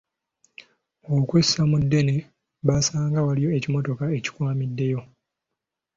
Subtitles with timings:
[1.15, 2.15] Okwessa mu ddene
[2.67, 5.03] baasanga waliwo ekimotoka ekikwamyemu.